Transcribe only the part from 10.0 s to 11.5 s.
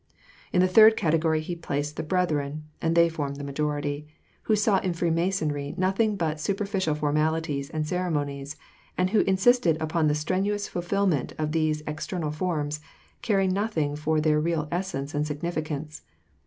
the strenuous fulfilment